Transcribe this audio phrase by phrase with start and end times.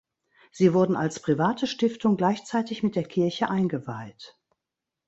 [0.51, 4.35] Sie wurden als private Stiftung gleichzeitig mit der Kirche eingeweiht.